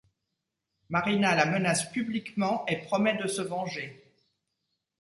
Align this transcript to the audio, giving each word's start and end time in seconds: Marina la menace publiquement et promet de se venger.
Marina 0.89 1.35
la 1.35 1.45
menace 1.45 1.91
publiquement 1.91 2.65
et 2.65 2.77
promet 2.81 3.15
de 3.17 3.27
se 3.27 3.43
venger. 3.43 4.15